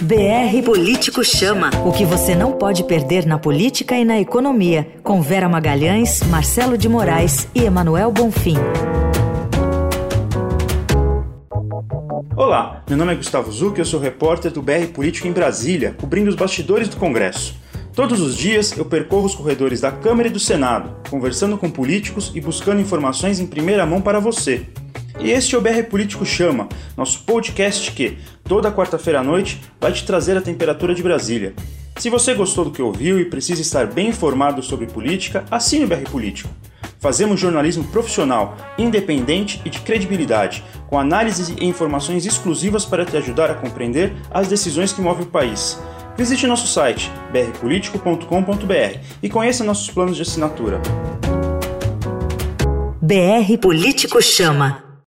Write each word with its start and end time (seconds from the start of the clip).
BR 0.00 0.62
Político 0.62 1.24
Chama. 1.24 1.70
O 1.86 1.90
que 1.90 2.04
você 2.04 2.34
não 2.34 2.52
pode 2.52 2.84
perder 2.84 3.24
na 3.24 3.38
política 3.38 3.96
e 3.96 4.04
na 4.04 4.20
economia. 4.20 4.86
Com 5.02 5.22
Vera 5.22 5.48
Magalhães, 5.48 6.20
Marcelo 6.24 6.76
de 6.76 6.86
Moraes 6.86 7.48
e 7.54 7.64
Emanuel 7.64 8.12
Bonfim. 8.12 8.56
Olá, 12.36 12.84
meu 12.86 12.98
nome 12.98 13.14
é 13.14 13.16
Gustavo 13.16 13.50
Zuc 13.50 13.78
e 13.78 13.80
eu 13.80 13.86
sou 13.86 13.98
repórter 13.98 14.52
do 14.52 14.60
BR 14.60 14.86
Político 14.92 15.28
em 15.28 15.32
Brasília, 15.32 15.96
cobrindo 15.98 16.28
os 16.28 16.36
bastidores 16.36 16.88
do 16.88 16.98
Congresso. 16.98 17.54
Todos 17.94 18.20
os 18.20 18.36
dias 18.36 18.76
eu 18.76 18.84
percorro 18.84 19.24
os 19.24 19.34
corredores 19.34 19.80
da 19.80 19.90
Câmara 19.90 20.28
e 20.28 20.30
do 20.30 20.38
Senado, 20.38 20.94
conversando 21.08 21.56
com 21.56 21.70
políticos 21.70 22.30
e 22.34 22.40
buscando 22.42 22.82
informações 22.82 23.40
em 23.40 23.46
primeira 23.46 23.86
mão 23.86 24.02
para 24.02 24.20
você. 24.20 24.66
E 25.18 25.30
este 25.30 25.54
é 25.54 25.58
o 25.58 25.60
BR 25.60 25.82
Político 25.88 26.26
Chama, 26.26 26.68
nosso 26.96 27.20
podcast 27.24 27.90
que, 27.92 28.18
toda 28.44 28.70
quarta-feira 28.70 29.20
à 29.20 29.24
noite, 29.24 29.60
vai 29.80 29.92
te 29.92 30.04
trazer 30.04 30.36
a 30.36 30.42
temperatura 30.42 30.94
de 30.94 31.02
Brasília. 31.02 31.54
Se 31.96 32.10
você 32.10 32.34
gostou 32.34 32.66
do 32.66 32.70
que 32.70 32.82
ouviu 32.82 33.18
e 33.18 33.24
precisa 33.24 33.62
estar 33.62 33.86
bem 33.86 34.08
informado 34.08 34.62
sobre 34.62 34.86
política, 34.86 35.44
assine 35.50 35.84
o 35.84 35.88
BR 35.88 36.10
Político. 36.10 36.50
Fazemos 36.98 37.40
jornalismo 37.40 37.84
profissional, 37.84 38.56
independente 38.76 39.60
e 39.64 39.70
de 39.70 39.80
credibilidade, 39.80 40.62
com 40.88 40.98
análises 40.98 41.48
e 41.48 41.64
informações 41.64 42.26
exclusivas 42.26 42.84
para 42.84 43.04
te 43.04 43.16
ajudar 43.16 43.50
a 43.50 43.54
compreender 43.54 44.12
as 44.30 44.48
decisões 44.48 44.92
que 44.92 45.00
movem 45.00 45.24
o 45.24 45.30
país. 45.30 45.80
Visite 46.16 46.46
nosso 46.46 46.66
site 46.66 47.10
brpolitico.com.br 47.30 48.98
e 49.22 49.28
conheça 49.28 49.64
nossos 49.64 49.90
planos 49.90 50.16
de 50.16 50.22
assinatura. 50.22 50.80
BR 53.00 53.58
Político 53.60 54.20
Chama. 54.22 54.85